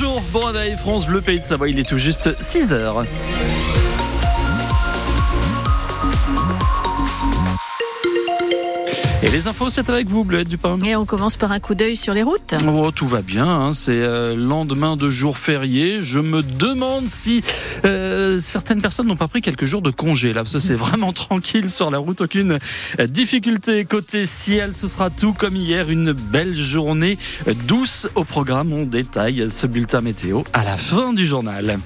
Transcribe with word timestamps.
Bonjour, 0.00 0.22
bon 0.32 0.44
réveil, 0.44 0.76
France 0.76 1.08
Bleu 1.08 1.20
Pays 1.20 1.40
de 1.40 1.44
Savoie, 1.44 1.68
il 1.68 1.76
est 1.80 1.88
tout 1.88 1.98
juste 1.98 2.40
6 2.40 2.72
heures. 2.72 3.02
Et 9.20 9.28
les 9.28 9.48
infos, 9.48 9.68
c'est 9.68 9.90
avec 9.90 10.08
vous, 10.08 10.22
Bleuette 10.22 10.48
Dupin. 10.48 10.78
Et 10.86 10.94
on 10.94 11.04
commence 11.04 11.36
par 11.36 11.50
un 11.50 11.58
coup 11.58 11.74
d'œil 11.74 11.96
sur 11.96 12.14
les 12.14 12.22
routes. 12.22 12.54
Oh, 12.66 12.92
tout 12.92 13.08
va 13.08 13.20
bien, 13.20 13.46
hein. 13.46 13.72
c'est 13.72 13.90
euh, 13.90 14.36
lendemain 14.36 14.94
de 14.94 15.10
jour 15.10 15.36
férié. 15.36 16.00
Je 16.00 16.20
me 16.20 16.44
demande 16.44 17.08
si 17.08 17.40
euh, 17.84 18.07
certaines 18.40 18.82
personnes 18.82 19.06
n'ont 19.06 19.16
pas 19.16 19.28
pris 19.28 19.40
quelques 19.40 19.64
jours 19.64 19.82
de 19.82 19.90
congé. 19.90 20.32
Là, 20.32 20.42
c'est 20.44 20.74
vraiment 20.74 21.12
tranquille 21.12 21.68
sur 21.68 21.90
la 21.90 21.98
route, 21.98 22.20
aucune 22.20 22.58
difficulté. 23.08 23.84
Côté 23.84 24.26
ciel, 24.26 24.74
ce 24.74 24.88
sera 24.88 25.10
tout 25.10 25.32
comme 25.32 25.56
hier, 25.56 25.90
une 25.90 26.12
belle 26.12 26.54
journée 26.54 27.18
douce 27.66 28.08
au 28.14 28.24
programme. 28.24 28.72
On 28.72 28.84
détaille 28.84 29.48
ce 29.50 29.66
bulletin 29.66 30.00
météo 30.00 30.42
à 30.52 30.64
la 30.64 30.76
fin 30.76 31.12
du 31.12 31.26
journal. 31.26 31.78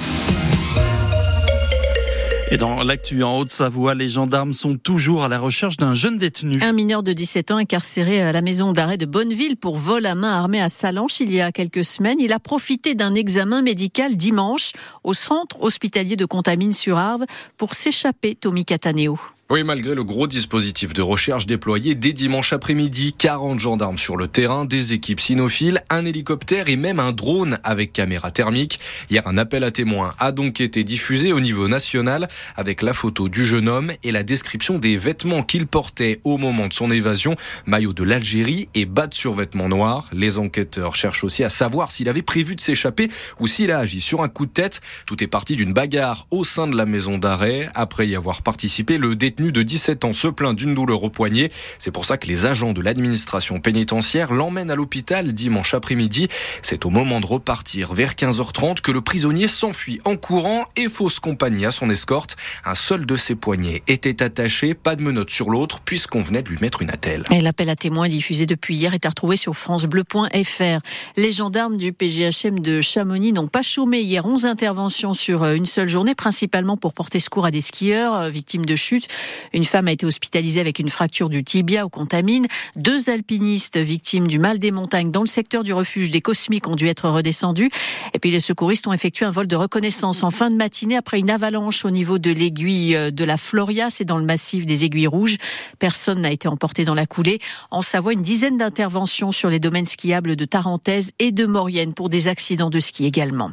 Et 2.52 2.58
dans 2.58 2.82
l'actu 2.82 3.22
en 3.22 3.38
Haute-Savoie, 3.38 3.94
les 3.94 4.10
gendarmes 4.10 4.52
sont 4.52 4.76
toujours 4.76 5.24
à 5.24 5.28
la 5.28 5.38
recherche 5.38 5.78
d'un 5.78 5.94
jeune 5.94 6.18
détenu. 6.18 6.58
Un 6.60 6.74
mineur 6.74 7.02
de 7.02 7.14
17 7.14 7.50
ans 7.50 7.56
incarcéré 7.56 8.20
à 8.20 8.30
la 8.30 8.42
maison 8.42 8.72
d'arrêt 8.72 8.98
de 8.98 9.06
Bonneville 9.06 9.56
pour 9.56 9.78
vol 9.78 10.04
à 10.04 10.14
main 10.14 10.32
armée 10.32 10.60
à 10.60 10.68
Salanches 10.68 11.20
il 11.20 11.32
y 11.32 11.40
a 11.40 11.50
quelques 11.50 11.82
semaines. 11.82 12.20
Il 12.20 12.30
a 12.30 12.38
profité 12.38 12.94
d'un 12.94 13.14
examen 13.14 13.62
médical 13.62 14.16
dimanche 14.16 14.72
au 15.02 15.14
centre 15.14 15.62
hospitalier 15.62 16.16
de 16.16 16.26
Contamine-sur-Arve 16.26 17.24
pour 17.56 17.72
s'échapper, 17.72 18.34
Tommy 18.34 18.66
Cataneo. 18.66 19.18
Oui, 19.52 19.64
malgré 19.64 19.94
le 19.94 20.02
gros 20.02 20.26
dispositif 20.26 20.94
de 20.94 21.02
recherche 21.02 21.44
déployé 21.44 21.94
dès 21.94 22.14
dimanche 22.14 22.54
après-midi, 22.54 23.12
40 23.12 23.60
gendarmes 23.60 23.98
sur 23.98 24.16
le 24.16 24.26
terrain, 24.26 24.64
des 24.64 24.94
équipes 24.94 25.20
cynophiles, 25.20 25.82
un 25.90 26.06
hélicoptère 26.06 26.70
et 26.70 26.76
même 26.76 26.98
un 26.98 27.12
drone 27.12 27.58
avec 27.62 27.92
caméra 27.92 28.30
thermique. 28.30 28.80
Hier, 29.10 29.26
un 29.26 29.36
appel 29.36 29.62
à 29.62 29.70
témoins 29.70 30.14
a 30.18 30.32
donc 30.32 30.62
été 30.62 30.84
diffusé 30.84 31.34
au 31.34 31.40
niveau 31.40 31.68
national 31.68 32.30
avec 32.56 32.80
la 32.80 32.94
photo 32.94 33.28
du 33.28 33.44
jeune 33.44 33.68
homme 33.68 33.92
et 34.02 34.10
la 34.10 34.22
description 34.22 34.78
des 34.78 34.96
vêtements 34.96 35.42
qu'il 35.42 35.66
portait 35.66 36.20
au 36.24 36.38
moment 36.38 36.66
de 36.66 36.72
son 36.72 36.90
évasion, 36.90 37.36
maillot 37.66 37.92
de 37.92 38.04
l'Algérie 38.04 38.70
et 38.74 38.86
bas 38.86 39.06
de 39.06 39.12
survêtement 39.12 39.68
noir. 39.68 40.08
Les 40.14 40.38
enquêteurs 40.38 40.96
cherchent 40.96 41.24
aussi 41.24 41.44
à 41.44 41.50
savoir 41.50 41.92
s'il 41.92 42.08
avait 42.08 42.22
prévu 42.22 42.56
de 42.56 42.60
s'échapper 42.62 43.08
ou 43.38 43.46
s'il 43.46 43.70
a 43.70 43.80
agi 43.80 44.00
sur 44.00 44.22
un 44.22 44.30
coup 44.30 44.46
de 44.46 44.52
tête. 44.52 44.80
Tout 45.04 45.22
est 45.22 45.26
parti 45.26 45.56
d'une 45.56 45.74
bagarre 45.74 46.26
au 46.30 46.42
sein 46.42 46.66
de 46.66 46.74
la 46.74 46.86
maison 46.86 47.18
d'arrêt. 47.18 47.68
Après 47.74 48.08
y 48.08 48.16
avoir 48.16 48.40
participé, 48.40 48.96
le 48.96 49.14
détenu 49.14 49.41
de 49.50 49.62
17 49.62 50.04
ans 50.04 50.12
se 50.12 50.28
plaint 50.28 50.54
d'une 50.54 50.74
douleur 50.74 51.02
au 51.02 51.10
poignet. 51.10 51.50
C'est 51.78 51.90
pour 51.90 52.04
ça 52.04 52.18
que 52.18 52.28
les 52.28 52.46
agents 52.46 52.72
de 52.72 52.80
l'administration 52.80 53.58
pénitentiaire 53.58 54.32
l'emmènent 54.32 54.70
à 54.70 54.76
l'hôpital 54.76 55.32
dimanche 55.32 55.74
après-midi. 55.74 56.28
C'est 56.62 56.86
au 56.86 56.90
moment 56.90 57.20
de 57.20 57.26
repartir 57.26 57.94
vers 57.94 58.12
15h30 58.12 58.82
que 58.82 58.92
le 58.92 59.00
prisonnier 59.00 59.48
s'enfuit 59.48 60.00
en 60.04 60.16
courant 60.16 60.66
et 60.76 60.88
fausse 60.88 61.18
compagnie 61.18 61.66
à 61.66 61.70
son 61.70 61.88
escorte. 61.88 62.36
Un 62.64 62.74
seul 62.74 63.06
de 63.06 63.16
ses 63.16 63.34
poignets 63.34 63.82
était 63.88 64.22
attaché, 64.22 64.74
pas 64.74 64.94
de 64.94 65.02
menottes 65.02 65.30
sur 65.30 65.50
l'autre, 65.50 65.80
puisqu'on 65.80 66.22
venait 66.22 66.42
de 66.42 66.48
lui 66.48 66.58
mettre 66.60 66.82
une 66.82 66.90
attelle. 66.90 67.24
Et 67.30 67.40
l'appel 67.40 67.68
à 67.70 67.76
témoins 67.76 68.08
diffusé 68.08 68.46
depuis 68.46 68.76
hier 68.76 68.94
est 68.94 69.06
à 69.06 69.08
retrouver 69.08 69.36
sur 69.36 69.54
francebleu.fr. 69.54 70.80
Les 71.16 71.32
gendarmes 71.32 71.78
du 71.78 71.92
PGHM 71.92 72.60
de 72.60 72.80
Chamonix 72.80 73.32
n'ont 73.32 73.48
pas 73.48 73.62
chômé 73.62 74.00
hier 74.00 74.26
11 74.26 74.44
interventions 74.44 75.14
sur 75.14 75.44
une 75.44 75.66
seule 75.66 75.88
journée, 75.88 76.14
principalement 76.14 76.76
pour 76.76 76.92
porter 76.92 77.20
secours 77.20 77.46
à 77.46 77.50
des 77.50 77.60
skieurs 77.60 78.14
euh, 78.14 78.28
victimes 78.28 78.66
de 78.66 78.76
chutes. 78.76 79.08
Une 79.52 79.64
femme 79.64 79.88
a 79.88 79.92
été 79.92 80.06
hospitalisée 80.06 80.60
avec 80.60 80.78
une 80.78 80.90
fracture 80.90 81.28
du 81.28 81.44
tibia 81.44 81.84
au 81.84 81.88
contamine. 81.88 82.46
Deux 82.76 83.10
alpinistes 83.10 83.78
victimes 83.78 84.26
du 84.26 84.38
mal 84.38 84.58
des 84.58 84.70
montagnes 84.70 85.10
dans 85.10 85.20
le 85.22 85.26
secteur 85.26 85.64
du 85.64 85.72
refuge 85.72 86.10
des 86.10 86.20
Cosmiques 86.20 86.68
ont 86.68 86.76
dû 86.76 86.88
être 86.88 87.08
redescendus. 87.08 87.70
Et 88.14 88.18
puis 88.18 88.30
les 88.30 88.40
secouristes 88.40 88.86
ont 88.86 88.92
effectué 88.92 89.24
un 89.26 89.30
vol 89.30 89.46
de 89.46 89.56
reconnaissance 89.56 90.22
en 90.22 90.30
fin 90.30 90.50
de 90.50 90.56
matinée 90.56 90.96
après 90.96 91.18
une 91.18 91.30
avalanche 91.30 91.84
au 91.84 91.90
niveau 91.90 92.18
de 92.18 92.30
l'aiguille 92.30 92.96
de 93.12 93.24
la 93.24 93.36
Floria. 93.36 93.90
C'est 93.90 94.04
dans 94.04 94.18
le 94.18 94.24
massif 94.24 94.66
des 94.66 94.84
aiguilles 94.84 95.06
rouges. 95.06 95.36
Personne 95.78 96.20
n'a 96.20 96.30
été 96.30 96.48
emporté 96.48 96.84
dans 96.84 96.94
la 96.94 97.06
coulée. 97.06 97.38
En 97.70 97.82
Savoie, 97.82 98.12
une 98.12 98.22
dizaine 98.22 98.56
d'interventions 98.56 99.32
sur 99.32 99.50
les 99.50 99.60
domaines 99.60 99.86
skiables 99.86 100.36
de 100.36 100.44
Tarentaise 100.44 101.12
et 101.18 101.32
de 101.32 101.46
Maurienne 101.46 101.94
pour 101.94 102.08
des 102.08 102.28
accidents 102.28 102.70
de 102.70 102.80
ski 102.80 103.04
également. 103.04 103.50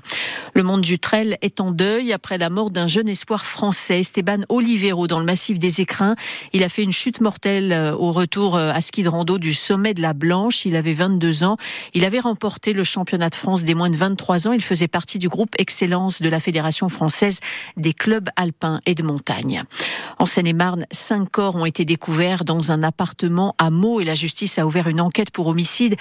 Le 0.54 0.64
monde 0.64 0.82
du 0.82 1.00
trail 1.00 1.38
est 1.42 1.60
en 1.60 1.72
deuil 1.72 2.14
après 2.14 2.38
la 2.38 2.50
mort 2.50 2.72
d'un 2.72 2.88
jeune 2.88 3.10
espoir 3.10 3.46
français, 3.46 4.00
Esteban 4.00 4.40
Olivero, 4.50 5.08
dans 5.08 5.20
le 5.20 5.26
massif 5.26 5.59
des 5.60 5.82
Écrins. 5.82 6.16
Il 6.54 6.64
a 6.64 6.70
fait 6.70 6.84
une 6.84 6.92
chute 6.92 7.22
mortelle 7.22 7.72
euh, 7.72 7.94
au 7.94 8.12
retour 8.12 8.56
euh, 8.56 8.72
à 8.72 8.82
ski 8.82 9.04
de 9.04 9.10
rando 9.10 9.38
du 9.38 9.54
sommet 9.54 9.94
de 9.94 10.02
la 10.02 10.14
Blanche. 10.14 10.66
Il 10.66 10.76
avait 10.76 10.94
22 10.94 11.44
ans. 11.44 11.58
Il 11.94 12.06
avait 12.06 12.20
remporté 12.20 12.74
le 12.74 12.84
championnat 12.84 13.30
de 13.30 13.36
France 13.36 13.64
des 13.64 13.76
moins 13.76 13.90
de 13.90 13.96
23 13.96 14.48
ans. 14.48 14.52
Il 14.54 14.64
faisait 14.64 14.88
partie 14.88 15.20
du 15.20 15.30
groupe 15.30 15.56
Excellence 15.58 16.22
de 16.22 16.30
la 16.30 16.40
Fédération 16.40 16.90
française 16.90 17.40
des 17.78 17.94
clubs 17.94 18.30
alpins 18.36 18.80
et 18.86 18.96
de 18.96 19.04
montagne. 19.04 19.64
En 20.18 20.26
Seine-et-Marne, 20.26 20.86
cinq 20.92 21.30
corps 21.30 21.56
ont 21.56 21.66
été 21.66 21.86
découverts 21.86 22.44
dans 22.46 22.72
un 22.72 22.84
appartement 22.84 23.56
à 23.58 23.70
Meaux 23.70 24.00
et 24.00 24.06
la 24.06 24.16
justice 24.16 24.58
a 24.60 24.66
ouvert 24.66 24.88
une 24.88 25.02
enquête 25.02 25.32
pour 25.32 25.48
homicide. 25.48 25.96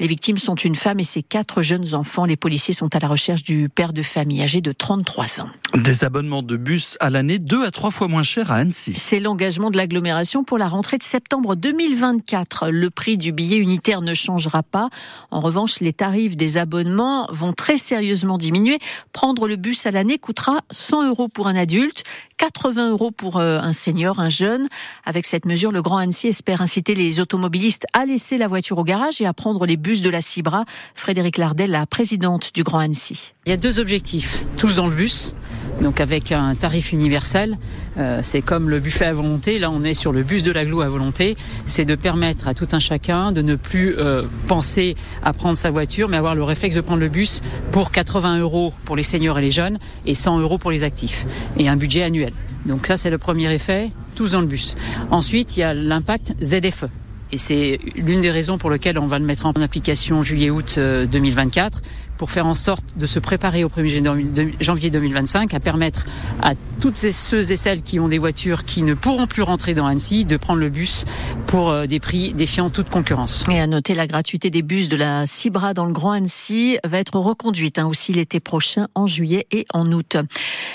Les 0.00 0.06
victimes 0.06 0.38
sont 0.38 0.54
une 0.54 0.74
femme 0.74 1.00
et 1.00 1.04
ses 1.04 1.22
quatre 1.22 1.62
jeunes 1.62 1.94
enfants. 1.94 2.24
Les 2.24 2.36
policiers 2.36 2.74
sont 2.74 2.94
à 2.94 2.98
la 2.98 3.08
recherche 3.08 3.42
du 3.42 3.68
père 3.68 3.92
de 3.92 4.02
famille 4.02 4.42
âgé 4.42 4.60
de 4.60 4.72
33 4.72 5.40
ans. 5.40 5.48
Des 5.74 6.04
abonnements 6.04 6.42
de 6.42 6.56
bus 6.56 6.96
à 7.00 7.10
l'année, 7.10 7.38
deux 7.38 7.64
à 7.64 7.70
trois 7.70 7.90
fois 7.90 8.08
moins 8.08 8.22
cher 8.22 8.50
à 8.50 8.56
Annecy. 8.56 8.94
C'est 9.06 9.20
l'engagement 9.20 9.70
de 9.70 9.76
l'agglomération 9.76 10.44
pour 10.44 10.56
la 10.56 10.66
rentrée 10.66 10.96
de 10.96 11.02
septembre 11.02 11.56
2024. 11.56 12.70
Le 12.70 12.88
prix 12.88 13.18
du 13.18 13.32
billet 13.32 13.58
unitaire 13.58 14.00
ne 14.00 14.14
changera 14.14 14.62
pas. 14.62 14.88
En 15.30 15.40
revanche, 15.40 15.80
les 15.80 15.92
tarifs 15.92 16.38
des 16.38 16.56
abonnements 16.56 17.26
vont 17.30 17.52
très 17.52 17.76
sérieusement 17.76 18.38
diminuer. 18.38 18.78
Prendre 19.12 19.46
le 19.46 19.56
bus 19.56 19.84
à 19.84 19.90
l'année 19.90 20.16
coûtera 20.16 20.62
100 20.70 21.06
euros 21.08 21.28
pour 21.28 21.48
un 21.48 21.54
adulte, 21.54 22.04
80 22.38 22.92
euros 22.92 23.10
pour 23.10 23.36
euh, 23.36 23.58
un 23.60 23.74
senior, 23.74 24.20
un 24.20 24.30
jeune. 24.30 24.68
Avec 25.04 25.26
cette 25.26 25.44
mesure, 25.44 25.70
le 25.70 25.82
Grand 25.82 25.98
Annecy 25.98 26.28
espère 26.28 26.62
inciter 26.62 26.94
les 26.94 27.20
automobilistes 27.20 27.84
à 27.92 28.06
laisser 28.06 28.38
la 28.38 28.48
voiture 28.48 28.78
au 28.78 28.84
garage 28.84 29.20
et 29.20 29.26
à 29.26 29.34
prendre 29.34 29.66
les 29.66 29.76
bus 29.76 30.00
de 30.00 30.08
la 30.08 30.22
Cibra. 30.22 30.64
Frédéric 30.94 31.36
Lardel, 31.36 31.72
la 31.72 31.84
présidente 31.84 32.54
du 32.54 32.62
Grand 32.62 32.78
Annecy. 32.78 33.34
Il 33.44 33.50
y 33.50 33.52
a 33.52 33.58
deux 33.58 33.80
objectifs. 33.80 34.46
Tous 34.56 34.76
dans 34.76 34.86
le 34.86 34.94
bus 34.94 35.34
donc 35.80 36.00
avec 36.00 36.32
un 36.32 36.54
tarif 36.54 36.92
universel. 36.92 37.58
Euh, 37.96 38.20
c'est 38.22 38.42
comme 38.42 38.70
le 38.70 38.80
buffet 38.80 39.04
à 39.04 39.12
volonté. 39.12 39.58
Là, 39.58 39.70
on 39.70 39.84
est 39.84 39.94
sur 39.94 40.12
le 40.12 40.22
bus 40.22 40.42
de 40.42 40.52
la 40.52 40.64
glou 40.64 40.80
à 40.80 40.88
volonté. 40.88 41.36
C'est 41.66 41.84
de 41.84 41.94
permettre 41.94 42.48
à 42.48 42.54
tout 42.54 42.68
un 42.72 42.78
chacun 42.78 43.32
de 43.32 43.42
ne 43.42 43.54
plus 43.54 43.94
euh, 43.98 44.22
penser 44.48 44.96
à 45.22 45.32
prendre 45.32 45.56
sa 45.56 45.70
voiture, 45.70 46.08
mais 46.08 46.16
avoir 46.16 46.34
le 46.34 46.42
réflexe 46.42 46.74
de 46.74 46.80
prendre 46.80 47.00
le 47.00 47.08
bus 47.08 47.42
pour 47.70 47.90
80 47.90 48.38
euros 48.38 48.72
pour 48.84 48.96
les 48.96 49.02
seniors 49.02 49.38
et 49.38 49.42
les 49.42 49.50
jeunes 49.50 49.78
et 50.06 50.14
100 50.14 50.40
euros 50.40 50.58
pour 50.58 50.70
les 50.70 50.84
actifs 50.84 51.26
et 51.58 51.68
un 51.68 51.76
budget 51.76 52.02
annuel. 52.02 52.32
Donc 52.66 52.86
ça, 52.86 52.96
c'est 52.96 53.10
le 53.10 53.18
premier 53.18 53.52
effet. 53.52 53.90
Tous 54.14 54.32
dans 54.32 54.40
le 54.40 54.46
bus. 54.46 54.74
Ensuite, 55.10 55.56
il 55.56 55.60
y 55.60 55.62
a 55.64 55.74
l'impact 55.74 56.34
ZFE. 56.42 56.86
Et 57.32 57.38
c'est 57.38 57.80
l'une 57.96 58.20
des 58.20 58.30
raisons 58.30 58.58
pour 58.58 58.70
lesquelles 58.70 58.98
on 58.98 59.06
va 59.06 59.18
le 59.18 59.24
mettre 59.24 59.46
en 59.46 59.52
application 59.52 60.22
juillet-août 60.22 60.78
2024 60.78 61.82
pour 62.16 62.30
faire 62.30 62.46
en 62.46 62.54
sorte 62.54 62.84
de 62.96 63.06
se 63.06 63.18
préparer 63.18 63.64
au 63.64 63.68
1er 63.68 64.54
janvier 64.60 64.90
2025 64.90 65.54
à 65.54 65.60
permettre 65.60 66.06
à 66.42 66.54
toutes 66.80 66.96
ceux 66.96 67.50
et 67.52 67.56
celles 67.56 67.82
qui 67.82 67.98
ont 68.00 68.08
des 68.08 68.18
voitures 68.18 68.64
qui 68.64 68.82
ne 68.82 68.94
pourront 68.94 69.26
plus 69.26 69.42
rentrer 69.42 69.74
dans 69.74 69.86
Annecy 69.86 70.24
de 70.24 70.36
prendre 70.36 70.60
le 70.60 70.68
bus 70.68 71.04
pour 71.46 71.70
euh, 71.70 71.86
des 71.86 72.00
prix 72.00 72.34
défiant 72.34 72.70
toute 72.70 72.88
concurrence. 72.88 73.44
Et 73.50 73.60
à 73.60 73.66
noter 73.66 73.94
la 73.94 74.06
gratuité 74.06 74.50
des 74.50 74.62
bus 74.62 74.88
de 74.88 74.96
la 74.96 75.26
Cibra 75.26 75.74
dans 75.74 75.86
le 75.86 75.92
Grand 75.92 76.12
Annecy 76.12 76.78
va 76.84 76.98
être 76.98 77.18
reconduite 77.18 77.78
hein, 77.78 77.86
aussi 77.86 78.12
l'été 78.12 78.40
prochain 78.40 78.88
en 78.94 79.06
juillet 79.06 79.46
et 79.50 79.66
en 79.72 79.90
août. 79.92 80.16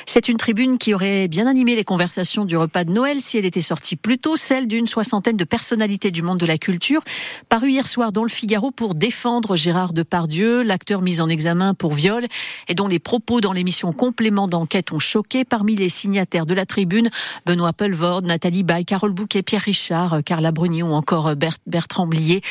C'est 0.06 0.30
une 0.30 0.38
tribune 0.38 0.78
qui 0.78 0.94
aurait 0.94 1.28
bien 1.28 1.48
animé 1.48 1.76
les 1.76 1.84
conversations 1.84 2.46
du 2.46 2.58
repas 2.58 2.84
de 2.84 2.92
Noël 2.92 3.22
si 3.22 3.38
elle 3.38 3.46
était 3.46 3.62
sortie 3.62 3.96
plus 3.96 4.18
tôt, 4.18 4.36
celle 4.36 4.68
d'une 4.68 4.88
soixantaine 4.88 5.38
de 5.38 5.44
personnalités 5.44 6.12
du 6.12 6.22
monde 6.22 6.40
de 6.40 6.46
la 6.46 6.58
culture, 6.58 7.02
paru 7.48 7.70
hier 7.70 7.86
soir 7.86 8.12
dans 8.12 8.24
le 8.24 8.30
Figaro 8.30 8.72
pour 8.72 8.96
défendre 8.96 9.56
Gérard 9.56 9.94
Depardieu, 9.94 10.64
l'acteur 10.64 11.02
mis 11.02 11.22
en 11.22 11.29
examen 11.30 11.74
pour 11.74 11.94
viol 11.94 12.26
et 12.68 12.76
dont 12.76 12.88
les 12.88 13.00
propos 13.00 13.42
dans 13.42 13.54
l'émission 13.54 13.94
Complément 13.94 14.48
d'enquête 14.48 14.92
ont 14.92 15.00
choqué. 15.00 15.46
Parmi 15.46 15.76
les 15.76 15.90
signataires 15.90 16.46
de 16.46 16.54
la 16.54 16.66
tribune, 16.66 17.10
Benoît 17.46 17.74
Pelvord, 17.74 18.22
Nathalie 18.22 18.64
Baye, 18.64 18.86
Carole 18.86 19.14
Bouquet, 19.14 19.44
Pierre 19.44 19.62
Richard, 19.62 20.20
Carla 20.26 20.52
Brunion 20.52 20.92
ou 20.92 20.94
encore 20.94 21.34
Bertrand 21.68 22.08
Blier. 22.08 22.42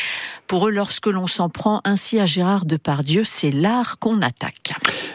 Pour 0.47 0.69
eux, 0.69 0.71
lorsque 0.71 1.07
l'on 1.07 1.27
s'en 1.27 1.49
prend 1.49 1.81
ainsi 1.85 2.19
à 2.19 2.27
Gérard 2.27 2.65
Depardieu, 2.65 3.25
c'est 3.25 3.51
l'art 3.51 3.99
qu'on 3.99 4.23
attaque. 4.23 4.73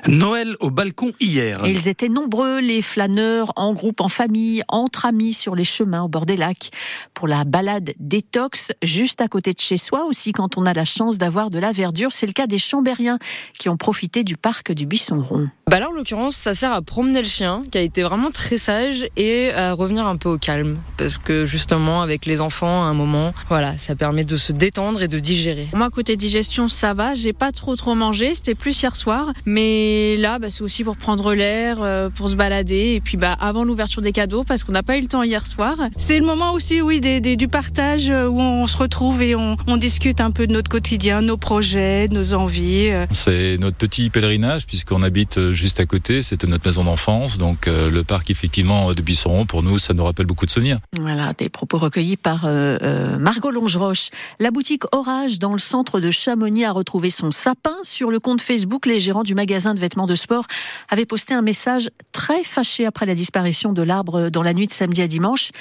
Noël 0.08 0.56
au 0.60 0.70
balcon 0.70 1.14
hier. 1.22 1.58
ils 1.66 1.88
étaient 1.88 2.10
nombreux, 2.10 2.60
les 2.60 2.82
flâneurs, 2.82 3.54
en 3.56 3.74
groupe, 3.74 4.02
en 4.02 4.10
famille, 4.10 4.62
entre 4.68 5.06
amis, 5.06 5.34
sur 5.34 5.56
les 5.56 5.64
chemins 5.64 6.04
au 6.04 6.10
bord 6.10 6.26
des 6.26 6.36
lacs. 6.36 6.72
Pour 7.14 7.28
la 7.28 7.46
balade 7.46 7.94
détox, 8.00 8.74
juste 8.84 9.22
à 9.22 9.30
côté 9.30 9.54
de 9.54 9.60
chez 9.60 9.78
soi 9.78 10.06
aussi, 10.06 10.34
quand 10.34 10.58
on 10.58 10.66
a 10.66 10.74
la 10.74 10.84
chance 10.84 11.18
d'avoir 11.18 11.50
de 11.50 11.60
la 11.60 11.72
verdure. 11.72 12.12
C'est 12.12 12.26
le 12.26 12.34
cas 12.34 12.48
des 12.48 12.58
Chambériens 12.58 13.18
qui 13.58 13.70
ont 13.70 13.78
profité 13.78 14.24
du 14.24 14.36
parc 14.36 14.74
du 14.74 14.86
Buisson 14.86 15.22
Rond. 15.22 15.48
Bah 15.70 15.80
là, 15.80 15.90
en 15.90 15.94
l'occurrence, 15.94 16.36
ça 16.36 16.54
sert 16.54 16.74
à 16.74 16.82
promener 16.82 17.22
le 17.22 17.28
chien, 17.28 17.64
qui 17.72 17.78
a 17.78 17.82
été 17.82 18.04
vraiment 18.04 18.32
très 18.32 18.58
sage, 18.58 19.06
et 19.16 19.54
à 19.54 19.72
revenir 19.72 20.06
un 20.06 20.18
peu 20.18 20.30
au 20.30 20.38
calme. 20.38 20.78
Parce 20.98 21.18
que 21.18 21.46
justement, 21.46 22.02
avec 22.02 22.26
les 22.26 22.42
enfants, 22.42 22.84
à 22.84 22.88
un 22.88 22.94
moment, 22.94 23.34
voilà, 23.48 23.78
ça 23.78 23.96
permet 23.96 24.26
de 24.26 24.36
se 24.36 24.52
détendre 24.52 25.02
et 25.02 25.08
de 25.08 25.20
digérer. 25.20 25.70
Moi, 25.74 25.90
côté 25.90 26.18
digestion, 26.18 26.68
ça 26.68 26.94
va. 26.94 27.14
J'ai 27.14 27.34
pas 27.34 27.54
trop 27.54 27.78
trop 27.78 27.96
mangé. 27.96 28.36
C'était 28.36 28.56
plus 28.56 28.82
hier 28.82 28.96
soir. 28.98 29.32
Mais 29.46 29.93
et 29.94 30.18
là, 30.18 30.40
bah, 30.40 30.48
c'est 30.50 30.64
aussi 30.64 30.84
pour 30.84 30.98
prendre 30.98 31.34
l'air, 31.34 31.78
euh, 31.82 32.10
pour 32.10 32.30
se 32.30 32.36
balader. 32.36 32.94
Et 32.96 33.02
puis 33.02 33.18
bah, 33.18 33.34
avant 33.40 33.64
l'ouverture 33.64 34.02
des 34.02 34.12
cadeaux, 34.12 34.44
parce 34.44 34.64
qu'on 34.64 34.72
n'a 34.72 34.84
pas 34.84 34.98
eu 34.98 35.02
le 35.02 35.08
temps 35.08 35.24
hier 35.24 35.46
soir. 35.46 35.76
C'est 35.98 36.20
le 36.20 36.26
moment 36.26 36.54
aussi, 36.54 36.82
oui, 36.82 37.00
des, 37.00 37.22
des, 37.22 37.36
du 37.36 37.48
partage 37.48 38.10
euh, 38.10 38.28
où 38.28 38.40
on 38.40 38.66
se 38.68 38.78
retrouve 38.78 39.22
et 39.22 39.36
on, 39.36 39.58
on, 39.68 39.78
discute 39.78 40.22
un 40.22 40.32
peu 40.32 40.48
de 40.48 40.54
notre 40.54 40.70
quotidien, 40.70 41.22
nos 41.22 41.38
projets, 41.38 42.08
nos 42.10 42.34
envies. 42.34 42.90
Euh. 42.90 43.06
C'est 43.12 43.58
notre 43.60 43.78
petit 43.78 44.10
pèlerinage 44.10 44.66
puisqu'on 44.66 45.04
habite 45.04 45.52
juste 45.52 45.80
à 45.80 45.86
côté. 45.86 46.22
C'était 46.22 46.48
notre 46.48 46.66
maison 46.66 46.84
d'enfance. 46.84 47.38
Donc 47.38 47.68
le 47.68 48.04
parc, 48.04 48.30
effectivement, 48.30 48.94
de 48.94 49.02
Bisseron, 49.02 49.46
pour 49.46 49.64
nous, 49.64 49.78
ça 49.78 49.94
nous 49.94 50.04
rappelle 50.04 50.26
beaucoup 50.26 50.46
de 50.46 50.52
souvenirs. 50.52 50.80
Voilà, 51.00 51.34
des 51.34 51.50
propos 51.50 51.78
recueillis 51.78 52.18
par 52.18 52.44
euh, 52.46 53.18
Margot 53.20 53.52
Longeroche. 53.52 54.10
La 54.40 54.52
boutique 54.52 54.84
Orage 54.92 55.40
dans 55.40 55.52
le 55.52 55.58
centre 55.58 56.00
de 56.00 56.12
Chamonix 56.12 56.66
a 56.66 56.72
retrouvé 56.72 57.10
son 57.10 57.32
sapin. 57.32 57.76
Sur 57.84 58.12
le 58.12 58.20
compte 58.20 58.42
Facebook, 58.42 58.86
les 58.86 59.00
gérants 59.00 59.24
du 59.24 59.36
magasin 59.36 59.74
de 59.74 59.80
vêtements 59.84 60.08
de 60.08 60.16
sport, 60.16 60.46
avait 60.90 61.06
posté 61.06 61.34
un 61.34 61.42
message 61.42 61.90
très 62.12 62.44
fâché 62.44 62.86
après 62.86 63.06
la 63.06 63.16
disparition 63.16 63.74
de 63.74 63.82
l'arbre 63.82 64.30
dans 64.30 64.44
la 64.44 64.54
nuit 64.54 64.68
de 64.68 64.72
samedi 64.72 65.02
à 65.02 65.08
dimanche. 65.08 65.52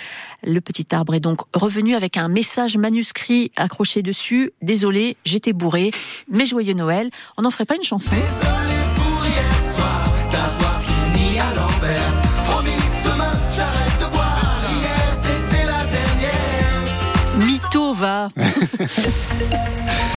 Le 0.45 0.61
petit 0.61 0.87
arbre 0.93 1.15
est 1.15 1.21
donc 1.21 1.41
revenu 1.55 1.95
avec 1.95 2.17
un 2.17 2.29
message 2.29 2.77
manuscrit 2.77 3.51
accroché 3.57 4.03
dessus. 4.03 4.53
Désolé, 4.63 5.17
j'étais 5.25 5.53
bourré, 5.53 5.91
mais 6.31 6.47
joyeux 6.47 6.75
Noël. 6.75 7.11
On 7.37 7.43
n'en 7.43 7.51
ferait 7.51 7.67
pas 7.67 7.77
une 7.77 7.83
chanson 7.83 8.13
Mytho 17.39 17.93
va 17.95 18.29